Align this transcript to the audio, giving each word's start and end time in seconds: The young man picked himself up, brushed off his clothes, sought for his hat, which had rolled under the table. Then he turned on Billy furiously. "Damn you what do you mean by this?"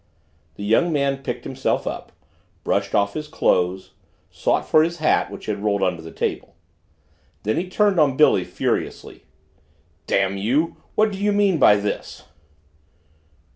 The 0.55 0.63
young 0.63 0.91
man 0.91 1.19
picked 1.21 1.43
himself 1.43 1.85
up, 1.85 2.11
brushed 2.63 2.95
off 2.95 3.13
his 3.13 3.27
clothes, 3.27 3.91
sought 4.31 4.67
for 4.67 4.81
his 4.81 4.97
hat, 4.97 5.29
which 5.29 5.45
had 5.45 5.61
rolled 5.63 5.83
under 5.83 6.01
the 6.01 6.11
table. 6.11 6.55
Then 7.43 7.55
he 7.57 7.69
turned 7.69 7.99
on 7.99 8.17
Billy 8.17 8.43
furiously. 8.43 9.25
"Damn 10.07 10.37
you 10.37 10.77
what 10.95 11.11
do 11.11 11.19
you 11.19 11.31
mean 11.31 11.59
by 11.59 11.75
this?" 11.75 12.23